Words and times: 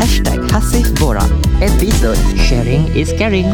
Hashtag 0.00 0.40
Hasif 0.48 0.88
Bora 0.96 1.20
Episode 1.60 2.16
Sharing 2.40 2.88
is 2.96 3.12
Caring. 3.12 3.52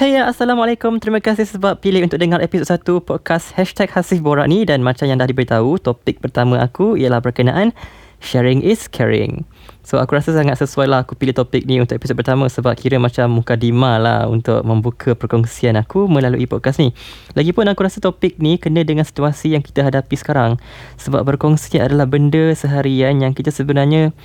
Hey 0.00 0.16
ya, 0.16 0.24
Assalamualaikum. 0.24 0.96
Terima 0.96 1.20
kasih 1.20 1.44
sebab 1.44 1.84
pilih 1.84 2.08
untuk 2.08 2.16
dengar 2.16 2.40
episod 2.40 2.64
1 2.64 3.04
podcast 3.04 3.52
Hashtag 3.52 3.92
Hasif 3.92 4.24
Bora 4.24 4.48
ni. 4.48 4.64
Dan 4.64 4.80
macam 4.80 5.04
yang 5.04 5.20
dah 5.20 5.28
diberitahu 5.28 5.76
Topik 5.76 6.24
pertama 6.24 6.64
aku 6.64 6.96
ialah 6.96 7.20
berkenaan 7.20 7.76
Sharing 8.24 8.64
is 8.64 8.88
caring. 8.88 9.44
So 9.84 10.00
aku 10.00 10.16
rasa 10.16 10.32
sangat 10.32 10.56
sesuai 10.56 10.88
lah 10.88 11.04
aku 11.04 11.12
pilih 11.12 11.36
topik 11.36 11.68
ni 11.68 11.76
untuk 11.76 12.00
episod 12.00 12.16
pertama 12.16 12.48
sebab 12.48 12.72
kira 12.72 12.96
macam 12.96 13.28
muka 13.28 13.52
dima 13.52 14.00
lah 14.00 14.24
untuk 14.24 14.64
membuka 14.64 15.12
perkongsian 15.12 15.76
aku 15.76 16.08
melalui 16.08 16.48
podcast 16.48 16.80
ni. 16.80 16.96
Lagipun 17.36 17.68
aku 17.68 17.84
rasa 17.84 18.00
topik 18.00 18.40
ni 18.40 18.56
kena 18.56 18.80
dengan 18.80 19.04
situasi 19.04 19.52
yang 19.52 19.60
kita 19.60 19.84
hadapi 19.84 20.16
sekarang. 20.16 20.56
Sebab 20.96 21.28
berkongsi 21.28 21.76
adalah 21.84 22.08
benda 22.08 22.56
seharian 22.56 23.20
yang 23.20 23.36
kita 23.36 23.52
sebenarnya 23.52 24.16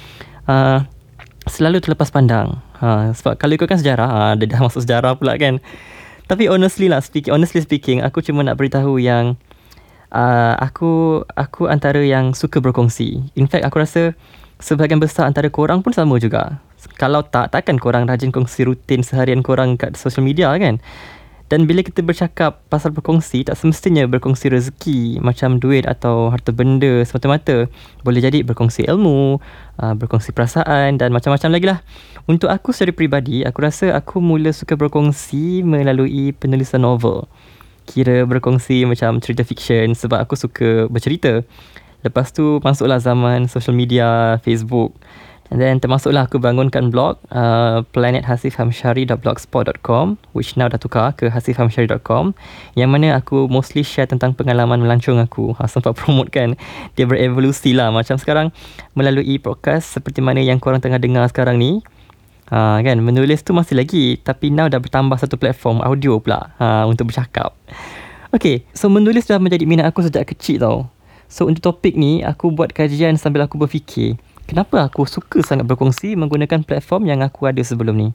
uh, 0.48 0.88
selalu 1.50 1.84
terlepas 1.84 2.08
pandang. 2.08 2.62
Ha, 2.80 3.12
sebab 3.12 3.36
kalau 3.36 3.60
ikutkan 3.60 3.82
sejarah, 3.82 4.08
ha, 4.08 4.20
dia 4.40 4.48
dah 4.48 4.64
masuk 4.68 4.86
sejarah 4.86 5.20
pula 5.20 5.36
kan. 5.36 5.60
Tapi 6.30 6.46
honestly 6.48 6.88
lah, 6.88 7.02
speaking, 7.02 7.34
honestly 7.34 7.60
speaking, 7.60 8.00
aku 8.06 8.22
cuma 8.22 8.46
nak 8.46 8.56
beritahu 8.56 9.02
yang 9.02 9.36
uh, 10.14 10.54
aku 10.62 11.24
aku 11.34 11.66
antara 11.70 12.02
yang 12.06 12.38
suka 12.38 12.62
berkongsi. 12.62 13.34
In 13.34 13.50
fact 13.50 13.66
aku 13.66 13.82
rasa 13.82 14.14
sebahagian 14.60 15.00
besar 15.00 15.26
antara 15.26 15.48
korang 15.48 15.80
pun 15.82 15.96
sama 15.96 16.20
juga. 16.20 16.60
Kalau 16.96 17.24
tak 17.24 17.52
takkan 17.56 17.80
korang 17.80 18.08
rajin 18.08 18.32
kongsi 18.32 18.68
rutin 18.68 19.04
seharian 19.04 19.44
korang 19.44 19.76
kat 19.76 19.96
social 19.96 20.24
media 20.24 20.52
kan. 20.56 20.80
Dan 21.50 21.66
bila 21.66 21.82
kita 21.82 22.06
bercakap 22.06 22.62
pasal 22.70 22.94
berkongsi, 22.94 23.42
tak 23.42 23.58
semestinya 23.58 24.06
berkongsi 24.06 24.54
rezeki 24.54 25.18
macam 25.18 25.58
duit 25.58 25.82
atau 25.90 26.30
harta 26.30 26.54
benda 26.54 27.02
semata-mata. 27.02 27.66
Boleh 28.06 28.22
jadi 28.22 28.46
berkongsi 28.46 28.86
ilmu, 28.86 29.42
uh, 29.82 29.94
berkongsi 29.98 30.30
perasaan 30.30 31.02
dan 31.02 31.10
macam-macam 31.10 31.50
lagi 31.50 31.66
lah. 31.66 31.82
Untuk 32.30 32.54
aku 32.54 32.70
secara 32.70 32.94
peribadi, 32.94 33.42
aku 33.42 33.66
rasa 33.66 33.98
aku 33.98 34.22
mula 34.22 34.54
suka 34.54 34.78
berkongsi 34.78 35.66
melalui 35.66 36.38
penulisan 36.38 36.86
novel 36.86 37.26
kira 37.90 38.22
berkongsi 38.30 38.86
macam 38.86 39.18
cerita 39.18 39.42
fiction 39.42 39.98
sebab 39.98 40.22
aku 40.22 40.38
suka 40.38 40.86
bercerita. 40.94 41.42
Lepas 42.06 42.32
tu 42.32 42.64
masuklah 42.64 43.04
zaman 43.04 43.52
social 43.52 43.76
media, 43.76 44.40
Facebook. 44.44 44.96
And 45.50 45.58
then 45.58 45.82
termasuklah 45.82 46.30
aku 46.30 46.38
bangunkan 46.38 46.94
blog 46.94 47.18
uh, 47.34 47.82
planethasifhamshari.blogspot.com 47.98 50.22
which 50.38 50.54
now 50.54 50.70
dah 50.70 50.78
tukar 50.78 51.18
ke 51.18 51.26
hasifhamshari.com 51.26 52.38
yang 52.78 52.94
mana 52.94 53.18
aku 53.18 53.50
mostly 53.50 53.82
share 53.82 54.06
tentang 54.06 54.38
pengalaman 54.38 54.78
melancong 54.78 55.18
aku. 55.18 55.58
Ha, 55.58 55.66
sempat 55.66 55.98
promote 56.00 56.30
kan. 56.30 56.54
Dia 56.94 57.10
berevolusi 57.10 57.74
lah 57.74 57.90
macam 57.90 58.22
sekarang 58.22 58.54
melalui 58.94 59.42
podcast 59.42 59.98
seperti 59.98 60.22
mana 60.22 60.46
yang 60.46 60.62
korang 60.62 60.86
tengah 60.86 61.02
dengar 61.02 61.26
sekarang 61.34 61.58
ni. 61.58 61.82
Ha, 62.54 62.86
kan 62.86 63.02
menulis 63.02 63.42
tu 63.42 63.58
masih 63.58 63.74
lagi 63.74 64.22
tapi 64.22 64.54
now 64.54 64.70
dah 64.70 64.78
bertambah 64.78 65.18
satu 65.18 65.34
platform 65.38 65.82
audio 65.82 66.22
pula 66.22 66.54
ha, 66.62 66.86
untuk 66.86 67.10
bercakap. 67.10 67.58
Okay, 68.30 68.62
so 68.78 68.94
menulis 68.94 69.26
dah 69.26 69.42
menjadi 69.42 69.66
minat 69.66 69.90
aku 69.90 70.06
sejak 70.06 70.30
kecil 70.30 70.62
tau. 70.62 70.86
So 71.30 71.46
untuk 71.46 71.62
topik 71.62 71.94
ni 71.94 72.26
aku 72.26 72.50
buat 72.50 72.74
kajian 72.74 73.16
sambil 73.22 73.46
aku 73.46 73.62
berfikir 73.62 74.18
kenapa 74.50 74.90
aku 74.90 75.06
suka 75.06 75.46
sangat 75.46 75.70
berkongsi 75.70 76.18
menggunakan 76.18 76.66
platform 76.66 77.06
yang 77.06 77.22
aku 77.22 77.46
ada 77.46 77.62
sebelum 77.62 77.96
ni. 77.96 78.10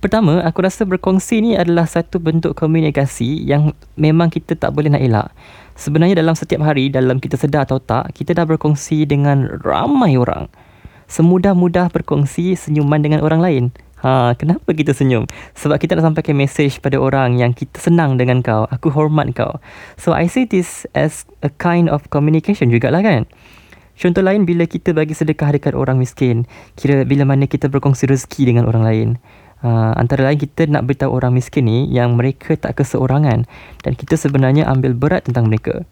Pertama, 0.00 0.40
aku 0.40 0.64
rasa 0.64 0.88
berkongsi 0.88 1.44
ni 1.44 1.52
adalah 1.60 1.84
satu 1.84 2.16
bentuk 2.16 2.56
komunikasi 2.56 3.44
yang 3.44 3.76
memang 4.00 4.32
kita 4.32 4.56
tak 4.56 4.72
boleh 4.72 4.88
nak 4.88 5.04
elak. 5.04 5.28
Sebenarnya 5.76 6.24
dalam 6.24 6.32
setiap 6.32 6.64
hari, 6.64 6.88
dalam 6.88 7.20
kita 7.20 7.36
sedar 7.36 7.68
atau 7.68 7.76
tak, 7.76 8.16
kita 8.16 8.32
dah 8.32 8.48
berkongsi 8.48 9.04
dengan 9.04 9.44
ramai 9.60 10.16
orang 10.16 10.48
semudah-mudah 11.08 11.92
berkongsi 11.92 12.56
senyuman 12.56 13.00
dengan 13.00 13.20
orang 13.22 13.40
lain. 13.40 13.64
Ha, 14.04 14.36
kenapa 14.36 14.68
kita 14.76 14.92
senyum? 14.92 15.24
Sebab 15.56 15.80
kita 15.80 15.96
nak 15.96 16.12
sampaikan 16.12 16.36
mesej 16.36 16.76
pada 16.84 17.00
orang 17.00 17.40
yang 17.40 17.56
kita 17.56 17.80
senang 17.80 18.20
dengan 18.20 18.44
kau. 18.44 18.68
Aku 18.68 18.92
hormat 18.92 19.32
kau. 19.32 19.56
So 19.96 20.12
I 20.12 20.28
see 20.28 20.44
this 20.44 20.84
as 20.92 21.24
a 21.40 21.48
kind 21.48 21.88
of 21.88 22.04
communication 22.12 22.68
jugalah 22.68 23.00
kan? 23.00 23.24
Contoh 23.96 24.20
lain 24.20 24.44
bila 24.44 24.68
kita 24.68 24.92
bagi 24.92 25.16
sedekah 25.16 25.56
dekat 25.56 25.72
orang 25.72 25.96
miskin. 25.96 26.44
Kira 26.76 27.08
bila 27.08 27.24
mana 27.24 27.48
kita 27.48 27.72
berkongsi 27.72 28.04
rezeki 28.04 28.52
dengan 28.52 28.68
orang 28.68 28.84
lain. 28.84 29.08
Uh, 29.64 29.96
antara 29.96 30.28
lain 30.28 30.36
kita 30.36 30.68
nak 30.68 30.84
beritahu 30.84 31.16
orang 31.16 31.32
miskin 31.32 31.64
ni 31.64 31.88
yang 31.88 32.20
mereka 32.20 32.52
tak 32.60 32.76
keseorangan 32.76 33.48
dan 33.80 33.92
kita 33.96 34.20
sebenarnya 34.20 34.68
ambil 34.68 34.92
berat 34.92 35.24
tentang 35.24 35.48
mereka. 35.48 35.88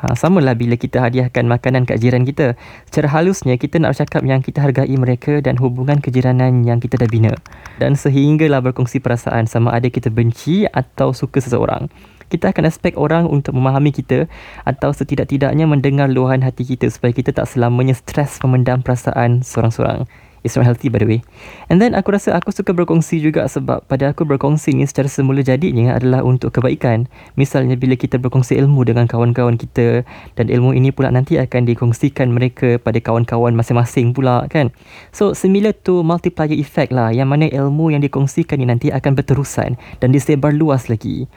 Ha, 0.00 0.16
sama 0.16 0.40
lah 0.40 0.56
bila 0.56 0.80
kita 0.80 1.04
hadiahkan 1.04 1.44
makanan 1.44 1.84
kat 1.84 2.00
jiran 2.00 2.24
kita. 2.24 2.56
Secara 2.88 3.20
halusnya, 3.20 3.60
kita 3.60 3.76
nak 3.76 4.00
cakap 4.00 4.24
yang 4.24 4.40
kita 4.40 4.64
hargai 4.64 4.96
mereka 4.96 5.44
dan 5.44 5.60
hubungan 5.60 6.00
kejiranan 6.00 6.64
yang 6.64 6.80
kita 6.80 6.96
dah 6.96 7.04
bina. 7.04 7.36
Dan 7.76 8.00
sehinggalah 8.00 8.64
berkongsi 8.64 9.04
perasaan 9.04 9.44
sama 9.44 9.76
ada 9.76 9.92
kita 9.92 10.08
benci 10.08 10.64
atau 10.64 11.12
suka 11.12 11.44
seseorang. 11.44 11.92
Kita 12.32 12.48
akan 12.48 12.64
expect 12.64 12.96
orang 12.96 13.28
untuk 13.28 13.58
memahami 13.58 13.92
kita 13.92 14.24
atau 14.64 14.94
setidak-tidaknya 14.94 15.66
mendengar 15.68 16.08
luahan 16.08 16.40
hati 16.46 16.62
kita 16.64 16.88
supaya 16.88 17.12
kita 17.12 17.36
tak 17.36 17.50
selamanya 17.50 17.92
stres 17.92 18.40
memendam 18.40 18.80
perasaan 18.80 19.42
seorang-seorang. 19.44 20.06
It's 20.40 20.56
not 20.56 20.64
healthy 20.64 20.88
by 20.88 21.04
the 21.04 21.08
way. 21.08 21.20
And 21.68 21.80
then 21.80 21.92
aku 21.92 22.16
rasa 22.16 22.32
aku 22.32 22.48
suka 22.48 22.72
berkongsi 22.72 23.20
juga 23.20 23.44
sebab 23.44 23.84
pada 23.84 24.16
aku 24.16 24.24
berkongsi 24.24 24.72
ni 24.72 24.88
secara 24.88 25.06
semula 25.06 25.44
jadinya 25.44 25.96
adalah 25.96 26.24
untuk 26.24 26.56
kebaikan. 26.56 27.12
Misalnya 27.36 27.76
bila 27.76 27.96
kita 27.96 28.16
berkongsi 28.16 28.56
ilmu 28.56 28.88
dengan 28.88 29.04
kawan-kawan 29.04 29.60
kita 29.60 30.08
dan 30.40 30.46
ilmu 30.48 30.72
ini 30.72 30.90
pula 30.90 31.12
nanti 31.12 31.36
akan 31.36 31.68
dikongsikan 31.68 32.32
mereka 32.32 32.80
pada 32.80 32.96
kawan-kawan 32.98 33.52
masing-masing 33.52 34.16
pula 34.16 34.48
kan. 34.48 34.72
So 35.12 35.36
similar 35.36 35.76
to 35.84 36.00
multiplier 36.00 36.56
effect 36.56 36.90
lah 36.90 37.12
yang 37.12 37.28
mana 37.28 37.52
ilmu 37.52 37.92
yang 37.92 38.00
dikongsikan 38.00 38.56
ni 38.56 38.66
nanti 38.68 38.88
akan 38.88 39.12
berterusan 39.12 39.76
dan 40.00 40.08
disebar 40.08 40.56
luas 40.56 40.88
lagi. 40.88 41.28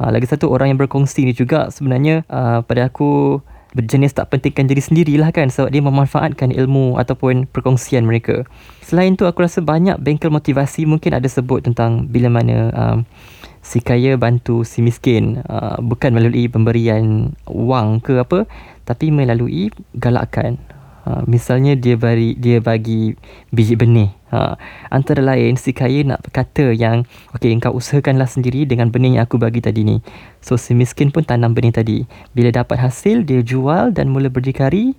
Ha, 0.00 0.08
lagi 0.08 0.24
satu 0.24 0.48
orang 0.48 0.72
yang 0.72 0.80
berkongsi 0.80 1.28
ni 1.28 1.36
juga 1.36 1.68
sebenarnya 1.68 2.24
uh, 2.32 2.64
pada 2.64 2.88
aku 2.88 3.44
berjenis 3.70 4.14
tak 4.14 4.34
pentingkan 4.34 4.66
diri 4.66 4.82
sendirilah 4.82 5.30
kan 5.30 5.46
sebab 5.46 5.70
dia 5.70 5.82
memanfaatkan 5.82 6.50
ilmu 6.50 6.98
ataupun 6.98 7.46
perkongsian 7.50 8.02
mereka. 8.02 8.42
Selain 8.82 9.14
tu 9.14 9.30
aku 9.30 9.46
rasa 9.46 9.62
banyak 9.62 9.98
bengkel 10.02 10.34
motivasi 10.34 10.86
mungkin 10.86 11.14
ada 11.14 11.30
sebut 11.30 11.62
tentang 11.62 12.10
bila 12.10 12.26
mana 12.26 12.74
um, 12.74 12.98
si 13.62 13.78
kaya 13.78 14.16
bantu 14.18 14.66
si 14.66 14.82
miskin 14.82 15.44
uh, 15.46 15.78
bukan 15.78 16.16
melalui 16.16 16.48
pemberian 16.50 17.36
wang 17.46 18.02
ke 18.02 18.18
apa 18.18 18.48
tapi 18.88 19.14
melalui 19.14 19.70
galakan. 19.94 20.58
Ha, 21.10 21.26
misalnya 21.26 21.74
dia 21.74 21.98
bagi 21.98 22.38
dia 22.38 22.62
bagi 22.62 23.18
biji 23.50 23.74
benih. 23.74 24.14
Ha, 24.30 24.54
antara 24.94 25.18
lain 25.18 25.58
si 25.58 25.74
kaya 25.74 26.06
nak 26.06 26.22
kata 26.30 26.70
yang 26.70 27.02
okey 27.34 27.50
engkau 27.50 27.74
usahakanlah 27.74 28.30
sendiri 28.30 28.62
dengan 28.62 28.94
benih 28.94 29.18
yang 29.18 29.26
aku 29.26 29.42
bagi 29.42 29.58
tadi 29.58 29.82
ni. 29.82 29.98
So 30.38 30.54
si 30.54 30.70
miskin 30.78 31.10
pun 31.10 31.26
tanam 31.26 31.50
benih 31.50 31.74
tadi. 31.74 32.06
Bila 32.30 32.54
dapat 32.54 32.78
hasil 32.78 33.26
dia 33.26 33.42
jual 33.42 33.90
dan 33.90 34.14
mula 34.14 34.30
berdikari 34.30 34.94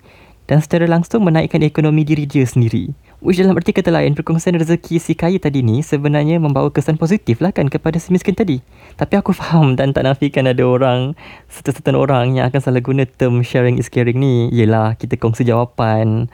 dan 0.51 0.59
secara 0.59 0.83
langsung 0.83 1.23
menaikkan 1.23 1.63
ekonomi 1.63 2.03
diri 2.03 2.27
dia 2.27 2.43
sendiri. 2.43 2.91
Which 3.23 3.39
dalam 3.39 3.55
arti 3.55 3.71
kata 3.71 3.87
lain, 3.87 4.19
perkongsian 4.19 4.59
rezeki 4.59 4.99
si 4.99 5.15
kaya 5.15 5.39
tadi 5.39 5.63
ni 5.63 5.79
sebenarnya 5.79 6.43
membawa 6.43 6.67
kesan 6.67 6.99
positif 6.99 7.39
lah 7.39 7.55
kan 7.55 7.71
kepada 7.71 7.95
si 8.03 8.11
miskin 8.11 8.35
tadi. 8.35 8.59
Tapi 8.99 9.15
aku 9.15 9.31
faham 9.31 9.79
dan 9.79 9.95
tak 9.95 10.03
nafikan 10.03 10.51
ada 10.51 10.59
orang, 10.67 11.15
serta-serta 11.47 11.95
orang 11.95 12.35
yang 12.35 12.51
akan 12.51 12.59
salah 12.59 12.83
guna 12.83 13.07
term 13.07 13.39
sharing 13.47 13.79
is 13.79 13.87
caring 13.87 14.19
ni. 14.19 14.51
Yelah, 14.51 14.99
kita 14.99 15.15
kongsi 15.15 15.47
jawapan. 15.47 16.27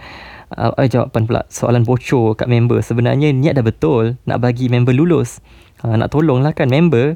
Uh, 0.47 0.71
eh, 0.79 0.87
jawapan 0.87 1.27
pula 1.27 1.43
soalan 1.53 1.85
bocor 1.85 2.33
kat 2.33 2.49
member. 2.49 2.81
Sebenarnya 2.81 3.29
niat 3.35 3.53
dah 3.53 3.65
betul 3.67 4.17
nak 4.25 4.41
bagi 4.41 4.65
member 4.65 4.97
lulus. 4.97 5.45
Uh, 5.85 5.93
nak 5.93 6.09
tolong 6.09 6.41
lah 6.41 6.57
kan 6.57 6.65
member 6.73 7.13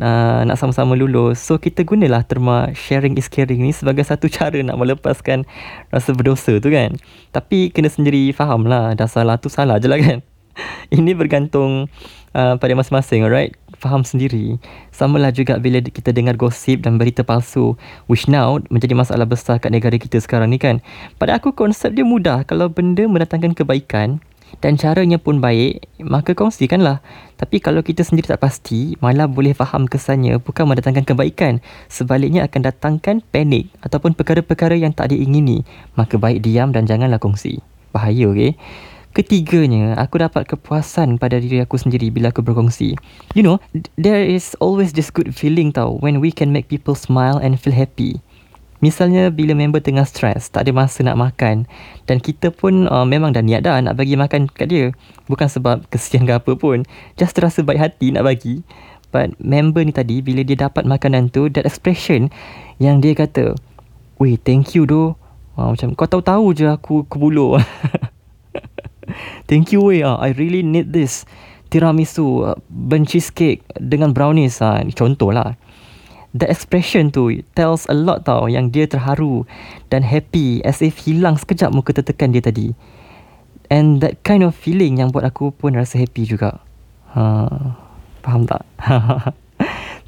uh, 0.00 0.40
nak 0.46 0.56
sama-sama 0.56 0.96
lulus. 0.96 1.38
So 1.38 1.60
kita 1.60 1.86
gunalah 1.86 2.24
terma 2.26 2.72
sharing 2.72 3.14
is 3.20 3.28
caring 3.30 3.62
ni 3.62 3.70
sebagai 3.70 4.02
satu 4.02 4.26
cara 4.36 4.58
nak 4.64 4.78
melepaskan 4.80 5.44
rasa 5.92 6.10
berdosa 6.16 6.58
tu 6.58 6.72
kan. 6.72 6.96
Tapi 7.30 7.70
kena 7.70 7.92
sendiri 7.92 8.32
faham 8.32 8.66
lah 8.66 8.96
dah 8.96 9.06
salah 9.06 9.36
tu 9.38 9.52
salah 9.52 9.78
je 9.78 9.86
lah 9.86 10.00
kan. 10.00 10.24
Ini 10.96 11.18
bergantung 11.18 11.90
uh, 12.34 12.54
pada 12.58 12.72
masing-masing 12.74 13.26
alright. 13.26 13.54
Faham 13.74 14.06
sendiri. 14.06 14.56
Sama 14.94 15.18
lah 15.20 15.34
juga 15.34 15.58
bila 15.58 15.82
kita 15.82 16.14
dengar 16.14 16.38
gosip 16.38 16.86
dan 16.86 16.96
berita 16.96 17.26
palsu 17.26 17.74
which 18.08 18.30
now 18.30 18.56
menjadi 18.70 18.94
masalah 18.96 19.26
besar 19.28 19.58
kat 19.60 19.74
negara 19.74 19.98
kita 19.98 20.16
sekarang 20.22 20.54
ni 20.54 20.62
kan. 20.62 20.78
Pada 21.18 21.36
aku 21.36 21.52
konsep 21.52 21.92
dia 21.92 22.06
mudah 22.06 22.46
kalau 22.46 22.70
benda 22.70 23.04
mendatangkan 23.04 23.52
kebaikan 23.52 24.22
dan 24.62 24.78
caranya 24.78 25.18
pun 25.18 25.42
baik, 25.42 25.86
maka 26.00 26.32
kongsikanlah. 26.32 27.02
Tapi 27.34 27.58
kalau 27.58 27.82
kita 27.82 28.06
sendiri 28.06 28.30
tak 28.30 28.40
pasti, 28.40 28.94
malah 29.02 29.26
boleh 29.26 29.52
faham 29.52 29.90
kesannya 29.90 30.38
bukan 30.38 30.70
mendatangkan 30.70 31.04
kebaikan. 31.04 31.58
Sebaliknya 31.90 32.46
akan 32.46 32.60
datangkan 32.70 33.16
panik 33.34 33.68
ataupun 33.82 34.14
perkara-perkara 34.14 34.78
yang 34.78 34.94
tak 34.94 35.10
diingini. 35.10 35.66
Maka 35.98 36.16
baik 36.16 36.40
diam 36.44 36.70
dan 36.70 36.86
janganlah 36.86 37.18
kongsi. 37.18 37.60
Bahaya, 37.90 38.30
okey? 38.30 38.54
Ketiganya, 39.14 39.94
aku 39.94 40.18
dapat 40.18 40.42
kepuasan 40.42 41.22
pada 41.22 41.38
diri 41.38 41.62
aku 41.62 41.78
sendiri 41.78 42.10
bila 42.10 42.34
aku 42.34 42.42
berkongsi. 42.42 42.98
You 43.38 43.46
know, 43.46 43.62
there 43.94 44.26
is 44.26 44.58
always 44.58 44.90
this 44.90 45.14
good 45.14 45.30
feeling 45.38 45.70
tau 45.70 46.02
when 46.02 46.18
we 46.18 46.34
can 46.34 46.50
make 46.50 46.66
people 46.66 46.98
smile 46.98 47.38
and 47.38 47.54
feel 47.54 47.70
happy. 47.70 48.18
Misalnya 48.84 49.32
bila 49.32 49.56
member 49.56 49.80
tengah 49.80 50.04
stres, 50.04 50.52
tak 50.52 50.68
ada 50.68 50.76
masa 50.76 51.00
nak 51.00 51.16
makan 51.16 51.64
dan 52.04 52.20
kita 52.20 52.52
pun 52.52 52.84
uh, 52.84 53.08
memang 53.08 53.32
dah 53.32 53.40
niat 53.40 53.64
dah 53.64 53.80
nak 53.80 53.96
bagi 53.96 54.12
makan 54.12 54.44
kat 54.44 54.68
dia. 54.68 54.92
Bukan 55.24 55.48
sebab 55.48 55.88
kesian 55.88 56.28
ke 56.28 56.36
apa 56.36 56.52
pun. 56.52 56.84
Just 57.16 57.32
terasa 57.32 57.64
baik 57.64 57.80
hati 57.80 58.12
nak 58.12 58.28
bagi. 58.28 58.60
But 59.08 59.40
member 59.40 59.80
ni 59.80 59.96
tadi 59.96 60.20
bila 60.20 60.44
dia 60.44 60.68
dapat 60.68 60.84
makanan 60.84 61.32
tu, 61.32 61.48
that 61.56 61.64
expression 61.64 62.28
yang 62.76 63.00
dia 63.00 63.16
kata, 63.16 63.56
Weh, 64.20 64.36
thank 64.36 64.76
you 64.76 64.84
doh. 64.84 65.16
Uh, 65.56 65.72
macam 65.72 65.96
kau 65.96 66.04
tahu-tahu 66.04 66.52
je 66.52 66.68
aku 66.68 67.08
kebulu. 67.08 67.56
thank 69.48 69.72
you 69.72 69.80
weh, 69.80 70.04
uh, 70.04 70.20
I 70.20 70.36
really 70.36 70.60
need 70.60 70.92
this. 70.92 71.24
Tiramisu, 71.72 72.52
uh, 72.52 72.60
burnt 72.68 73.08
cheesecake 73.08 73.64
dengan 73.80 74.12
brownies. 74.12 74.60
Uh, 74.60 74.84
contoh 74.92 75.32
lah 75.32 75.56
the 76.34 76.50
expression 76.50 77.14
tu 77.14 77.40
tells 77.54 77.86
a 77.86 77.94
lot 77.94 78.26
tau 78.26 78.50
yang 78.50 78.74
dia 78.74 78.90
terharu 78.90 79.46
dan 79.88 80.02
happy 80.02 80.58
as 80.66 80.82
if 80.82 81.06
hilang 81.06 81.38
sekejap 81.38 81.70
muka 81.70 81.94
tertekan 81.94 82.34
dia 82.34 82.42
tadi. 82.42 82.74
And 83.72 84.02
that 84.04 84.20
kind 84.26 84.44
of 84.44 84.52
feeling 84.52 85.00
yang 85.00 85.14
buat 85.14 85.24
aku 85.24 85.54
pun 85.54 85.78
rasa 85.78 85.96
happy 85.96 86.28
juga. 86.28 86.60
Ha, 87.16 87.48
faham 88.20 88.44
tak? 88.44 88.66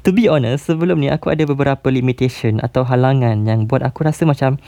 to 0.05 0.13
be 0.13 0.29
honest, 0.29 0.69
sebelum 0.69 1.01
ni 1.01 1.09
aku 1.09 1.33
ada 1.33 1.47
beberapa 1.47 1.89
limitation 1.89 2.61
atau 2.61 2.85
halangan 2.85 3.47
yang 3.47 3.65
buat 3.65 3.81
aku 3.81 4.05
rasa 4.05 4.27
macam 4.27 4.61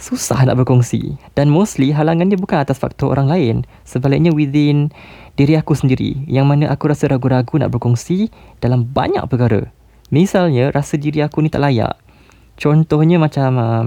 susah 0.00 0.48
nak 0.48 0.58
berkongsi. 0.58 1.14
Dan 1.38 1.52
mostly 1.52 1.94
halangan 1.94 2.32
dia 2.32 2.40
bukan 2.40 2.58
atas 2.64 2.80
faktor 2.80 3.14
orang 3.14 3.28
lain. 3.30 3.56
Sebaliknya 3.86 4.34
within 4.34 4.90
diri 5.38 5.54
aku 5.54 5.78
sendiri 5.78 6.26
yang 6.26 6.50
mana 6.50 6.72
aku 6.72 6.90
rasa 6.90 7.06
ragu-ragu 7.06 7.54
nak 7.60 7.70
berkongsi 7.70 8.34
dalam 8.58 8.82
banyak 8.82 9.22
perkara. 9.30 9.70
Misalnya 10.08 10.72
rasa 10.72 10.96
diri 10.96 11.20
aku 11.20 11.44
ni 11.44 11.52
tak 11.52 11.64
layak. 11.64 11.96
Contohnya 12.58 13.20
macam 13.20 13.50
um, 13.56 13.86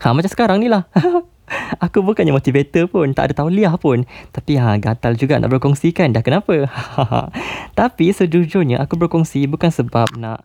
ha 0.00 0.06
macam 0.12 0.30
sekarang 0.30 0.60
ni 0.60 0.68
lah. 0.68 0.86
aku 1.84 2.00
bukannya 2.00 2.32
motivator 2.32 2.88
pun, 2.88 3.12
tak 3.12 3.32
ada 3.32 3.44
tauliah 3.44 3.74
pun. 3.76 4.04
Tapi 4.30 4.60
ha 4.60 4.76
gatal 4.76 5.16
juga 5.16 5.40
nak 5.40 5.50
berkongsi 5.50 5.90
kan. 5.96 6.12
Dah 6.12 6.20
kenapa? 6.20 6.68
Tapi 7.78 8.12
sejujurnya 8.12 8.80
aku 8.84 9.00
berkongsi 9.00 9.48
bukan 9.48 9.72
sebab 9.72 10.12
nak 10.20 10.44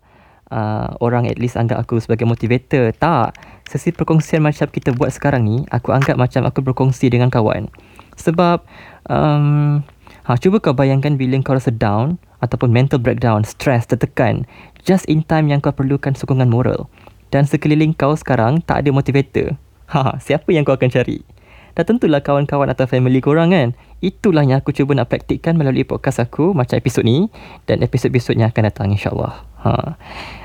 uh, 0.49 0.95
orang 0.99 1.29
at 1.29 1.37
least 1.37 1.55
anggap 1.55 1.79
aku 1.79 2.01
sebagai 2.01 2.25
motivator. 2.25 2.91
Tak. 2.95 3.37
Sesi 3.69 3.93
perkongsian 3.93 4.41
macam 4.41 4.65
kita 4.65 4.95
buat 4.97 5.13
sekarang 5.13 5.45
ni, 5.45 5.61
aku 5.69 5.93
anggap 5.93 6.17
macam 6.17 6.47
aku 6.47 6.65
berkongsi 6.65 7.13
dengan 7.13 7.29
kawan. 7.29 7.69
Sebab 8.17 8.65
um, 9.07 9.79
ha 10.25 10.31
cuba 10.41 10.57
kau 10.59 10.75
bayangkan 10.75 11.15
bila 11.15 11.37
kau 11.39 11.55
rasa 11.55 11.71
down 11.71 12.19
ataupun 12.39 12.71
mental 12.71 13.00
breakdown, 13.00 13.44
stress, 13.47 13.88
tertekan, 13.88 14.47
just 14.83 15.07
in 15.07 15.24
time 15.24 15.47
yang 15.51 15.59
kau 15.59 15.71
perlukan 15.71 16.15
sokongan 16.15 16.51
moral. 16.51 16.88
Dan 17.30 17.45
sekeliling 17.45 17.94
kau 17.94 18.18
sekarang 18.18 18.63
tak 18.65 18.86
ada 18.86 18.89
motivator. 18.91 19.56
Ha, 19.89 20.21
siapa 20.21 20.53
yang 20.53 20.69
kau 20.69 20.77
akan 20.77 20.86
cari? 20.94 21.25
Dah 21.74 21.81
tentulah 21.81 22.21
kawan-kawan 22.21 22.69
atau 22.69 22.86
family 22.86 23.25
korang 23.25 23.50
kan. 23.50 23.74
Itulah 24.06 24.45
yang 24.45 24.62
aku 24.62 24.69
cuba 24.69 24.94
nak 24.94 25.09
praktikkan 25.09 25.57
melalui 25.57 25.81
podcast 25.81 26.21
aku 26.21 26.53
macam 26.53 26.77
episod 26.77 27.01
ni 27.01 27.25
dan 27.65 27.81
episod-episod 27.81 28.38
yang 28.38 28.53
akan 28.53 28.69
datang 28.69 28.94
insyaAllah. 28.94 29.42
Ha. 29.65 29.97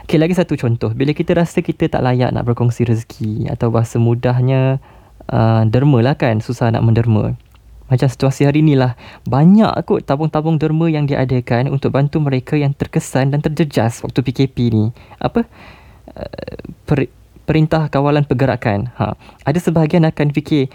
Okay, 0.09 0.17
lagi 0.17 0.33
satu 0.33 0.57
contoh. 0.57 0.97
Bila 0.97 1.13
kita 1.13 1.37
rasa 1.37 1.61
kita 1.61 1.93
tak 1.93 2.01
layak 2.01 2.33
nak 2.33 2.49
berkongsi 2.49 2.89
rezeki 2.89 3.53
atau 3.53 3.69
bahasa 3.69 4.01
mudahnya 4.01 4.81
uh, 5.29 5.69
derma 5.69 6.01
lah 6.01 6.17
kan, 6.17 6.41
susah 6.41 6.73
nak 6.73 6.81
menderma. 6.81 7.37
Macam 7.85 8.09
situasi 8.09 8.49
hari 8.49 8.65
ni 8.65 8.75
lah 8.75 8.97
Banyak 9.29 9.85
kot 9.85 10.09
tabung-tabung 10.09 10.57
derma 10.57 10.89
yang 10.89 11.05
diadakan 11.05 11.69
Untuk 11.69 11.93
bantu 11.93 12.21
mereka 12.21 12.57
yang 12.57 12.73
terkesan 12.73 13.33
dan 13.33 13.45
terjejas 13.45 14.01
Waktu 14.01 14.25
PKP 14.25 14.57
ni 14.73 14.85
Apa? 15.21 15.45
Uh, 16.15 16.57
per, 16.89 17.09
perintah 17.45 17.93
kawalan 17.93 18.25
pergerakan 18.25 18.89
ha. 18.97 19.17
Ada 19.45 19.61
sebahagian 19.69 20.09
akan 20.09 20.33
fikir 20.33 20.73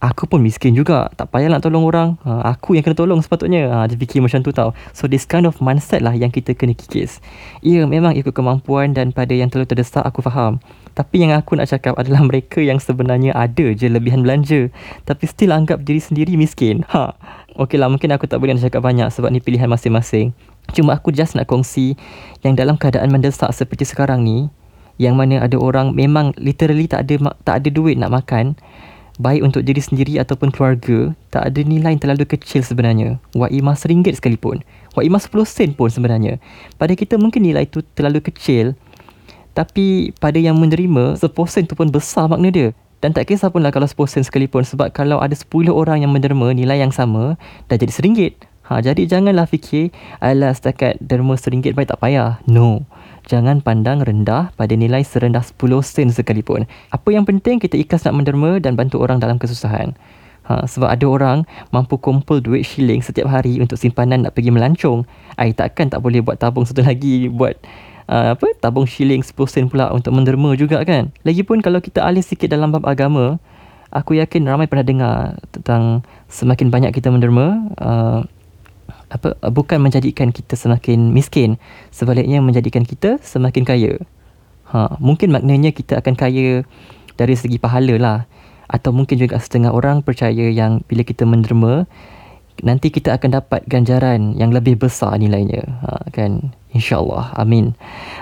Aku 0.00 0.24
pun 0.24 0.40
miskin 0.40 0.72
juga. 0.72 1.12
Tak 1.12 1.28
payah 1.28 1.52
nak 1.52 1.60
tolong 1.60 1.84
orang. 1.84 2.16
Ha, 2.24 2.56
Aku 2.56 2.72
yang 2.72 2.80
kena 2.80 2.96
tolong 2.96 3.20
sepatutnya. 3.20 3.68
Ha, 3.68 3.84
Dia 3.84 4.00
fikir 4.00 4.24
macam 4.24 4.40
tu 4.40 4.48
tau. 4.48 4.72
So 4.96 5.04
this 5.04 5.28
kind 5.28 5.44
of 5.44 5.60
mindset 5.60 6.00
lah 6.00 6.16
Yang 6.16 6.40
kita 6.40 6.56
kena 6.56 6.72
kikis. 6.72 7.20
Ya 7.60 7.84
memang 7.84 8.16
ikut 8.16 8.32
kemampuan 8.32 8.96
Dan 8.96 9.12
pada 9.12 9.36
yang 9.36 9.52
terlalu 9.52 9.68
terdesak 9.68 10.00
Aku 10.00 10.24
faham. 10.24 10.56
Tapi 10.96 11.28
yang 11.28 11.36
aku 11.36 11.52
nak 11.60 11.68
cakap 11.68 11.92
Adalah 12.00 12.24
mereka 12.24 12.64
yang 12.64 12.80
sebenarnya 12.80 13.36
Ada 13.36 13.76
je 13.76 13.92
lebihan 13.92 14.24
belanja. 14.24 14.72
Tapi 15.04 15.24
still 15.28 15.52
anggap 15.52 15.84
diri 15.84 16.00
sendiri 16.00 16.32
miskin. 16.40 16.80
Ha. 16.96 17.12
Okay 17.60 17.76
lah 17.76 17.92
mungkin 17.92 18.08
aku 18.16 18.24
tak 18.24 18.40
boleh 18.40 18.56
nak 18.56 18.64
cakap 18.64 18.80
banyak 18.80 19.12
Sebab 19.12 19.28
ni 19.28 19.44
pilihan 19.44 19.68
masing-masing. 19.68 20.32
Cuma 20.72 20.96
aku 20.96 21.12
just 21.12 21.36
nak 21.36 21.44
kongsi 21.44 22.00
Yang 22.40 22.54
dalam 22.56 22.80
keadaan 22.80 23.12
mendesak 23.12 23.52
seperti 23.52 23.84
sekarang 23.84 24.24
ni 24.24 24.48
Yang 24.96 25.14
mana 25.20 25.44
ada 25.44 25.60
orang 25.60 25.92
Memang 25.92 26.32
literally 26.40 26.88
tak 26.88 27.04
ada 27.04 27.36
tak 27.44 27.60
ada 27.60 27.68
duit 27.68 28.00
nak 28.00 28.16
makan 28.16 28.56
baik 29.20 29.44
untuk 29.44 29.62
diri 29.62 29.84
sendiri 29.84 30.16
ataupun 30.16 30.48
keluarga, 30.48 31.12
tak 31.28 31.52
ada 31.52 31.60
nilai 31.60 31.92
yang 31.92 32.00
terlalu 32.00 32.24
kecil 32.24 32.64
sebenarnya. 32.64 33.20
Wa'imah 33.36 33.76
seringgit 33.76 34.16
sekalipun. 34.16 34.64
Wa'imah 34.96 35.20
sepuluh 35.20 35.44
sen 35.44 35.76
pun 35.76 35.92
sebenarnya. 35.92 36.40
Pada 36.80 36.96
kita 36.96 37.20
mungkin 37.20 37.44
nilai 37.44 37.68
itu 37.68 37.84
terlalu 37.92 38.24
kecil, 38.24 38.72
tapi 39.52 40.16
pada 40.16 40.40
yang 40.40 40.56
menerima, 40.56 41.20
sepuluh 41.20 41.52
sen 41.52 41.68
itu 41.68 41.76
pun 41.76 41.92
besar 41.92 42.32
makna 42.32 42.48
dia. 42.48 42.72
Dan 43.00 43.16
tak 43.16 43.32
kisah 43.32 43.48
pun 43.48 43.64
lah 43.64 43.72
kalau 43.72 43.88
sepuluh 43.88 44.08
sen 44.08 44.24
sekalipun 44.24 44.64
sebab 44.64 44.92
kalau 44.92 45.20
ada 45.20 45.32
sepuluh 45.36 45.72
orang 45.72 46.04
yang 46.04 46.12
menerima 46.12 46.56
nilai 46.56 46.80
yang 46.80 46.92
sama, 46.92 47.36
dah 47.68 47.76
jadi 47.76 47.92
seringgit. 47.92 48.40
Ha, 48.70 48.78
jadi 48.78 49.02
janganlah 49.02 49.50
fikir, 49.50 49.90
alah 50.22 50.54
setakat 50.54 51.02
derma 51.02 51.34
seringgit 51.34 51.74
baik 51.74 51.90
tak 51.90 51.98
payah. 51.98 52.38
No 52.46 52.86
jangan 53.30 53.62
pandang 53.62 54.02
rendah 54.02 54.50
pada 54.58 54.74
nilai 54.74 55.06
serendah 55.06 55.44
10 55.44 55.86
sen 55.86 56.08
sekalipun. 56.10 56.64
Apa 56.90 57.14
yang 57.14 57.22
penting 57.22 57.62
kita 57.62 57.78
ikhlas 57.78 58.02
nak 58.08 58.18
menderma 58.18 58.58
dan 58.58 58.74
bantu 58.74 58.98
orang 58.98 59.22
dalam 59.22 59.38
kesusahan. 59.38 59.94
Ha, 60.50 60.66
sebab 60.66 60.90
ada 60.90 61.06
orang 61.06 61.38
mampu 61.70 61.94
kumpul 61.94 62.42
duit 62.42 62.66
shilling 62.66 62.98
setiap 63.04 63.30
hari 63.30 63.62
untuk 63.62 63.78
simpanan 63.78 64.26
nak 64.26 64.34
pergi 64.34 64.50
melancong. 64.50 65.06
Ai 65.38 65.54
takkan 65.54 65.86
tak 65.86 66.02
boleh 66.02 66.24
buat 66.24 66.42
tabung 66.42 66.66
satu 66.66 66.82
lagi 66.82 67.30
buat 67.30 67.54
uh, 68.10 68.34
apa 68.34 68.50
tabung 68.58 68.88
shilling 68.88 69.22
10 69.22 69.36
sen 69.46 69.70
pula 69.70 69.94
untuk 69.94 70.10
menderma 70.10 70.58
juga 70.58 70.82
kan. 70.82 71.14
Lagipun 71.22 71.62
kalau 71.62 71.78
kita 71.78 72.02
alih 72.02 72.24
sikit 72.26 72.50
dalam 72.50 72.74
bab 72.74 72.82
agama, 72.82 73.38
aku 73.94 74.18
yakin 74.18 74.42
ramai 74.50 74.66
pernah 74.66 74.82
dengar 74.82 75.38
tentang 75.54 76.02
semakin 76.26 76.66
banyak 76.66 76.90
kita 76.98 77.14
menderma, 77.14 77.70
uh, 77.78 78.26
apa 79.10 79.34
bukan 79.50 79.82
menjadikan 79.82 80.30
kita 80.30 80.54
semakin 80.54 81.10
miskin 81.10 81.58
sebaliknya 81.90 82.38
menjadikan 82.38 82.86
kita 82.86 83.18
semakin 83.20 83.66
kaya. 83.66 83.92
Ha 84.70 84.96
mungkin 85.02 85.34
maknanya 85.34 85.74
kita 85.74 85.98
akan 85.98 86.14
kaya 86.14 86.62
dari 87.18 87.34
segi 87.34 87.58
pahala 87.58 87.98
lah. 87.98 88.18
Atau 88.70 88.94
mungkin 88.94 89.18
juga 89.18 89.42
setengah 89.42 89.74
orang 89.74 90.06
percaya 90.06 90.46
yang 90.46 90.86
bila 90.86 91.02
kita 91.02 91.26
menderma 91.26 91.90
nanti 92.62 92.92
kita 92.92 93.16
akan 93.16 93.42
dapat 93.42 93.64
ganjaran 93.66 94.36
yang 94.36 94.54
lebih 94.54 94.80
besar 94.80 95.16
nilainya 95.16 95.64
ha 95.84 96.04
kan 96.14 96.52
InsyaAllah. 96.70 97.34
Amin. 97.34 97.74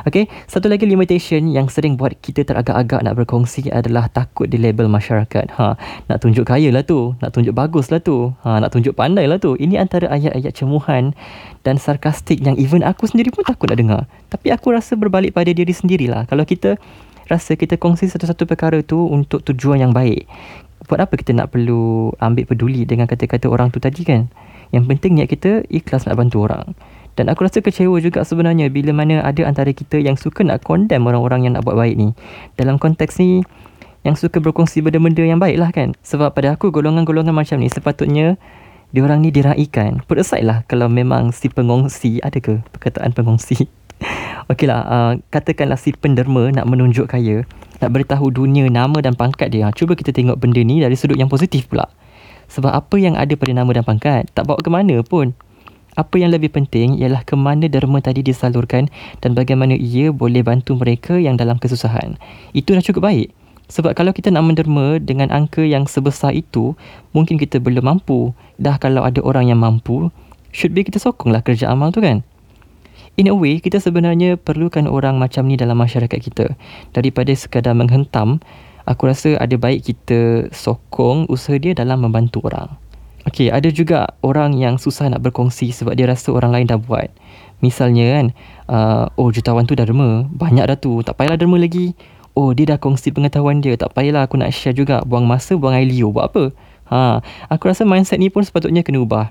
Okay. 0.08 0.24
Satu 0.48 0.72
lagi 0.72 0.88
limitation 0.88 1.52
yang 1.52 1.68
sering 1.68 2.00
buat 2.00 2.16
kita 2.24 2.48
teragak-agak 2.48 3.04
nak 3.04 3.20
berkongsi 3.20 3.68
adalah 3.68 4.08
takut 4.08 4.48
di 4.48 4.56
label 4.56 4.88
masyarakat. 4.88 5.52
Ha, 5.52 5.76
nak 6.08 6.18
tunjuk 6.24 6.48
kaya 6.48 6.72
lah 6.72 6.80
tu. 6.80 7.12
Nak 7.20 7.36
tunjuk 7.36 7.52
bagus 7.52 7.92
lah 7.92 8.00
tu. 8.00 8.32
Ha, 8.48 8.56
nak 8.64 8.72
tunjuk 8.72 8.96
pandai 8.96 9.28
lah 9.28 9.36
tu. 9.36 9.52
Ini 9.60 9.76
antara 9.76 10.08
ayat-ayat 10.08 10.52
cemuhan 10.56 11.12
dan 11.60 11.76
sarkastik 11.76 12.40
yang 12.40 12.56
even 12.56 12.80
aku 12.80 13.04
sendiri 13.04 13.28
pun 13.28 13.44
takut 13.44 13.68
nak 13.68 13.78
dengar. 13.78 14.02
Tapi 14.32 14.48
aku 14.48 14.72
rasa 14.72 14.96
berbalik 14.96 15.36
pada 15.36 15.52
diri 15.52 15.76
sendirilah. 15.76 16.24
Kalau 16.24 16.48
kita 16.48 16.80
rasa 17.28 17.52
kita 17.54 17.76
kongsi 17.76 18.08
satu-satu 18.08 18.48
perkara 18.48 18.80
tu 18.80 18.96
untuk 18.96 19.44
tujuan 19.44 19.84
yang 19.84 19.92
baik. 19.92 20.24
Buat 20.88 21.04
apa 21.04 21.14
kita 21.20 21.36
nak 21.36 21.52
perlu 21.52 22.16
ambil 22.16 22.48
peduli 22.48 22.88
dengan 22.88 23.04
kata-kata 23.04 23.46
orang 23.52 23.68
tu 23.68 23.76
tadi 23.78 24.02
kan? 24.08 24.32
Yang 24.72 24.84
penting 24.88 25.20
niat 25.20 25.28
kita 25.28 25.68
ikhlas 25.68 26.08
nak 26.08 26.16
bantu 26.16 26.48
orang. 26.48 26.72
Dan 27.18 27.28
aku 27.28 27.44
rasa 27.44 27.60
kecewa 27.60 27.98
juga 28.00 28.24
sebenarnya 28.24 28.70
bila 28.72 28.94
mana 28.94 29.20
ada 29.20 29.44
antara 29.44 29.74
kita 29.74 30.00
yang 30.00 30.14
suka 30.14 30.46
nak 30.46 30.64
condemn 30.64 31.04
orang-orang 31.04 31.44
yang 31.44 31.52
nak 31.58 31.66
buat 31.66 31.76
baik 31.76 31.98
ni. 31.98 32.14
Dalam 32.54 32.78
konteks 32.78 33.18
ni, 33.20 33.42
yang 34.06 34.14
suka 34.14 34.38
berkongsi 34.38 34.80
benda-benda 34.80 35.26
yang 35.26 35.42
baik 35.42 35.58
lah 35.58 35.74
kan. 35.74 35.98
Sebab 36.00 36.32
pada 36.32 36.54
aku 36.54 36.70
golongan-golongan 36.70 37.34
macam 37.34 37.58
ni 37.58 37.68
sepatutnya 37.68 38.38
diorang 38.94 39.20
ni 39.20 39.34
diraikan. 39.34 40.00
Put 40.06 40.22
aside 40.22 40.46
lah 40.46 40.62
kalau 40.70 40.86
memang 40.86 41.34
si 41.34 41.50
pengongsi, 41.50 42.22
ada 42.22 42.38
ke 42.38 42.62
perkataan 42.72 43.12
pengongsi? 43.12 43.66
Okey 44.50 44.66
lah, 44.70 44.80
uh, 44.86 45.12
katakanlah 45.28 45.76
si 45.76 45.92
penderma 45.92 46.48
nak 46.54 46.66
menunjuk 46.70 47.10
kaya, 47.10 47.44
nak 47.82 47.90
beritahu 47.92 48.30
dunia 48.32 48.66
nama 48.70 48.98
dan 49.02 49.14
pangkat 49.18 49.52
dia. 49.52 49.68
Cuba 49.74 49.98
kita 49.98 50.14
tengok 50.14 50.38
benda 50.38 50.62
ni 50.62 50.80
dari 50.80 50.94
sudut 50.94 51.18
yang 51.18 51.30
positif 51.30 51.66
pula. 51.66 51.90
Sebab 52.48 52.72
apa 52.72 52.96
yang 52.96 53.14
ada 53.14 53.34
pada 53.36 53.52
nama 53.52 53.70
dan 53.76 53.84
pangkat, 53.84 54.30
tak 54.32 54.48
bawa 54.48 54.58
ke 54.62 54.70
mana 54.72 55.04
pun. 55.04 55.36
Apa 55.98 56.14
yang 56.14 56.30
lebih 56.30 56.54
penting 56.54 56.94
ialah 56.94 57.26
ke 57.26 57.34
mana 57.34 57.66
derma 57.66 57.98
tadi 57.98 58.22
disalurkan 58.22 58.86
dan 59.18 59.34
bagaimana 59.34 59.74
ia 59.74 60.14
boleh 60.14 60.46
bantu 60.46 60.78
mereka 60.78 61.18
yang 61.18 61.34
dalam 61.34 61.58
kesusahan. 61.58 62.14
Itu 62.54 62.78
dah 62.78 62.84
cukup 62.86 63.02
baik. 63.10 63.34
Sebab 63.68 63.92
kalau 63.92 64.16
kita 64.16 64.32
nak 64.32 64.48
menderma 64.48 64.96
dengan 64.96 65.28
angka 65.28 65.60
yang 65.60 65.84
sebesar 65.84 66.32
itu, 66.32 66.72
mungkin 67.12 67.36
kita 67.36 67.60
belum 67.60 67.84
mampu. 67.84 68.32
Dah 68.56 68.80
kalau 68.80 69.04
ada 69.04 69.20
orang 69.20 69.52
yang 69.52 69.60
mampu, 69.60 70.08
should 70.56 70.72
be 70.72 70.86
kita 70.86 70.96
sokonglah 70.96 71.44
kerja 71.44 71.68
amal 71.68 71.92
tu 71.92 72.00
kan. 72.00 72.24
In 73.18 73.26
a 73.26 73.34
way 73.34 73.58
kita 73.58 73.82
sebenarnya 73.82 74.38
perlukan 74.38 74.86
orang 74.86 75.18
macam 75.18 75.50
ni 75.50 75.58
dalam 75.58 75.76
masyarakat 75.76 76.16
kita 76.22 76.54
daripada 76.94 77.34
sekadar 77.34 77.74
menghentam 77.74 78.38
aku 78.86 79.10
rasa 79.10 79.34
ada 79.42 79.58
baik 79.58 79.90
kita 79.90 80.48
sokong 80.54 81.26
usaha 81.26 81.58
dia 81.58 81.74
dalam 81.74 82.06
membantu 82.06 82.46
orang 82.46 82.78
Okey, 83.28 83.52
ada 83.52 83.68
juga 83.68 84.08
orang 84.24 84.56
yang 84.56 84.80
susah 84.80 85.12
nak 85.12 85.20
berkongsi 85.20 85.68
sebab 85.68 85.92
dia 85.92 86.08
rasa 86.08 86.32
orang 86.32 86.48
lain 86.48 86.64
dah 86.64 86.80
buat. 86.80 87.12
Misalnya 87.60 88.16
kan, 88.16 88.26
uh, 88.72 89.04
oh 89.20 89.28
jutawan 89.28 89.68
tu 89.68 89.76
dah 89.76 89.84
derma, 89.84 90.24
banyak 90.32 90.64
dah 90.64 90.78
tu, 90.80 91.04
tak 91.04 91.20
payahlah 91.20 91.36
derma 91.36 91.60
lagi. 91.60 91.92
Oh, 92.32 92.56
dia 92.56 92.64
dah 92.64 92.80
kongsi 92.80 93.12
pengetahuan 93.12 93.60
dia, 93.60 93.76
tak 93.76 93.92
payahlah 93.92 94.24
aku 94.24 94.40
nak 94.40 94.56
share 94.56 94.72
juga, 94.72 95.04
buang 95.04 95.28
masa, 95.28 95.60
buang 95.60 95.76
air 95.76 95.84
liur, 95.84 96.08
buat 96.08 96.32
apa? 96.32 96.56
Ha, 96.88 97.20
aku 97.52 97.68
rasa 97.68 97.84
mindset 97.84 98.16
ni 98.16 98.32
pun 98.32 98.40
sepatutnya 98.40 98.80
kena 98.80 99.04
ubah. 99.04 99.28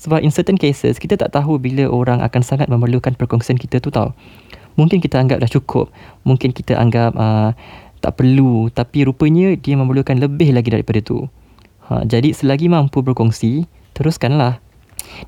Sebab 0.00 0.24
in 0.24 0.32
certain 0.32 0.56
cases, 0.56 0.96
kita 0.96 1.20
tak 1.20 1.36
tahu 1.36 1.60
bila 1.60 1.84
orang 1.92 2.24
akan 2.24 2.40
sangat 2.40 2.72
memerlukan 2.72 3.12
perkongsian 3.12 3.60
kita 3.60 3.84
tu 3.84 3.92
tau. 3.92 4.16
Mungkin 4.80 4.96
kita 5.04 5.20
anggap 5.20 5.44
dah 5.44 5.50
cukup, 5.52 5.92
mungkin 6.24 6.56
kita 6.56 6.80
anggap 6.80 7.12
uh, 7.20 7.52
tak 8.00 8.16
perlu, 8.16 8.72
tapi 8.72 9.04
rupanya 9.04 9.52
dia 9.60 9.76
memerlukan 9.76 10.16
lebih 10.16 10.56
lagi 10.56 10.72
daripada 10.72 11.04
tu. 11.04 11.28
Ha, 11.92 12.08
jadi 12.08 12.32
selagi 12.32 12.72
mampu 12.72 13.04
berkongsi, 13.04 13.68
teruskanlah. 13.92 14.56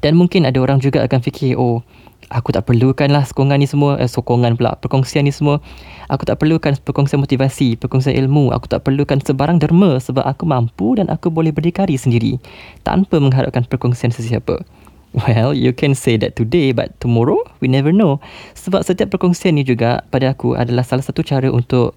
Dan 0.01 0.17
mungkin 0.17 0.49
ada 0.49 0.57
orang 0.57 0.81
juga 0.81 1.05
akan 1.05 1.21
fikir, 1.21 1.61
oh, 1.61 1.85
aku 2.33 2.57
tak 2.57 2.65
perlukan 2.65 3.13
lah 3.13 3.23
sokongan 3.23 3.61
ni 3.61 3.69
semua, 3.69 4.01
eh, 4.01 4.09
sokongan 4.09 4.57
pula, 4.57 4.75
perkongsian 4.81 5.29
ni 5.29 5.33
semua. 5.33 5.61
Aku 6.09 6.25
tak 6.25 6.41
perlukan 6.41 6.73
perkongsian 6.81 7.21
motivasi, 7.21 7.77
perkongsian 7.77 8.17
ilmu. 8.17 8.51
Aku 8.57 8.67
tak 8.67 8.89
perlukan 8.89 9.21
sebarang 9.21 9.61
derma 9.61 10.01
sebab 10.01 10.25
aku 10.25 10.49
mampu 10.49 10.97
dan 10.97 11.13
aku 11.13 11.29
boleh 11.29 11.53
berdikari 11.53 11.95
sendiri 12.01 12.41
tanpa 12.83 13.21
mengharapkan 13.21 13.69
perkongsian 13.69 14.11
sesiapa. 14.11 14.65
Well, 15.13 15.53
you 15.53 15.77
can 15.77 15.93
say 15.93 16.17
that 16.25 16.41
today 16.41 16.73
but 16.73 16.97
tomorrow, 16.97 17.37
we 17.61 17.69
never 17.69 17.93
know. 17.93 18.17
Sebab 18.57 18.81
setiap 18.81 19.13
perkongsian 19.13 19.61
ni 19.61 19.65
juga 19.69 20.01
pada 20.09 20.33
aku 20.33 20.57
adalah 20.57 20.89
salah 20.89 21.05
satu 21.05 21.21
cara 21.21 21.53
untuk 21.53 21.93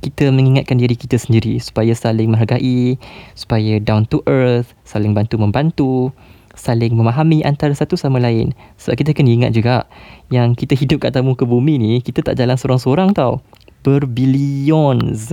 kita 0.00 0.32
mengingatkan 0.32 0.80
diri 0.80 0.96
kita 0.96 1.18
sendiri 1.20 1.60
supaya 1.60 1.92
saling 1.92 2.32
menghargai, 2.32 2.96
supaya 3.36 3.82
down 3.82 4.08
to 4.08 4.24
earth, 4.30 4.72
saling 4.86 5.12
bantu 5.12 5.36
membantu, 5.36 6.14
saling 6.60 6.92
memahami 6.92 7.40
antara 7.40 7.72
satu 7.72 7.96
sama 7.96 8.20
lain. 8.20 8.52
Sebab 8.76 9.00
kita 9.00 9.16
kena 9.16 9.32
ingat 9.32 9.52
juga 9.56 9.88
yang 10.28 10.52
kita 10.52 10.76
hidup 10.76 11.00
kat 11.00 11.16
muka 11.24 11.48
bumi 11.48 11.80
ni, 11.80 11.92
kita 12.04 12.20
tak 12.20 12.36
jalan 12.36 12.60
seorang-seorang 12.60 13.16
tau. 13.16 13.40
Berbilions. 13.80 15.32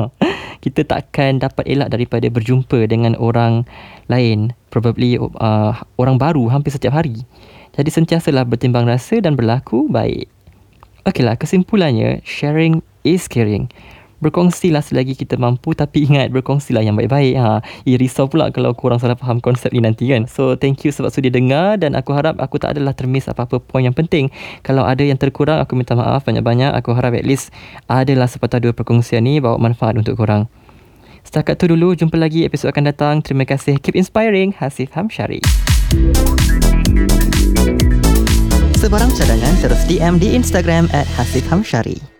kita 0.64 0.82
takkan 0.82 1.38
dapat 1.38 1.62
elak 1.70 1.94
daripada 1.94 2.26
berjumpa 2.26 2.90
dengan 2.90 3.14
orang 3.22 3.62
lain. 4.10 4.50
Probably 4.74 5.14
uh, 5.22 5.72
orang 5.94 6.18
baru 6.18 6.50
hampir 6.50 6.74
setiap 6.74 6.98
hari. 6.98 7.22
Jadi 7.78 7.90
sentiasalah 7.94 8.42
bertimbang 8.42 8.90
rasa 8.90 9.22
dan 9.22 9.38
berlaku 9.38 9.86
baik. 9.86 10.26
Okeylah, 11.06 11.38
kesimpulannya, 11.38 12.24
sharing 12.26 12.82
is 13.06 13.30
caring 13.30 13.70
berkongsilah 14.22 14.82
selagi 14.82 15.18
kita 15.18 15.34
mampu 15.40 15.74
tapi 15.74 16.06
ingat 16.06 16.30
berkongsilah 16.30 16.82
yang 16.84 16.94
baik-baik 16.94 17.34
ha. 17.38 17.64
Ya 17.82 17.96
risau 17.98 18.30
pula 18.30 18.52
kalau 18.54 18.74
kurang 18.76 19.02
salah 19.02 19.18
faham 19.18 19.40
konsep 19.42 19.72
ni 19.74 19.82
nanti 19.82 20.10
kan? 20.10 20.30
So 20.30 20.54
thank 20.54 20.84
you 20.86 20.94
sebab 20.94 21.10
sudah 21.10 21.30
dengar 21.30 21.80
dan 21.80 21.98
aku 21.98 22.14
harap 22.14 22.38
aku 22.38 22.60
tak 22.62 22.78
adalah 22.78 22.94
termiss 22.94 23.26
apa-apa 23.26 23.58
poin 23.58 23.82
yang 23.82 23.96
penting. 23.96 24.30
Kalau 24.62 24.84
ada 24.84 25.02
yang 25.02 25.18
terkurang 25.18 25.58
aku 25.58 25.74
minta 25.74 25.98
maaf 25.98 26.22
banyak-banyak. 26.22 26.74
Aku 26.78 26.94
harap 26.94 27.16
at 27.16 27.26
least 27.26 27.50
adalah 27.90 28.30
sepatah 28.30 28.60
dua 28.60 28.72
perkongsian 28.76 29.24
ni 29.24 29.42
bawa 29.42 29.58
manfaat 29.58 29.98
untuk 29.98 30.18
korang. 30.18 30.46
Setakat 31.24 31.56
tu 31.56 31.66
dulu 31.72 31.96
jumpa 31.96 32.20
lagi 32.20 32.44
episod 32.44 32.68
akan 32.68 32.92
datang. 32.92 33.14
Terima 33.24 33.48
kasih. 33.48 33.80
Keep 33.80 33.96
inspiring. 33.96 34.52
Hasif 34.60 34.92
Hamshari. 34.92 35.40
Sebarang 38.84 39.10
cadangan 39.16 39.54
terus 39.64 39.80
DM 39.88 40.20
di 40.20 40.36
Instagram 40.36 40.92
at 40.92 41.08
Hasif 41.16 41.48
Hamshari. 41.48 42.13